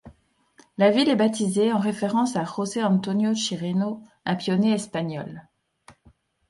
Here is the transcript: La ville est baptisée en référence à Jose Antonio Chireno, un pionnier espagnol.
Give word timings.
La 0.79 0.89
ville 0.89 1.09
est 1.09 1.15
baptisée 1.15 1.71
en 1.71 1.77
référence 1.77 2.35
à 2.35 2.43
Jose 2.43 2.79
Antonio 2.79 3.35
Chireno, 3.35 4.01
un 4.25 4.35
pionnier 4.35 4.71
espagnol. 4.73 5.47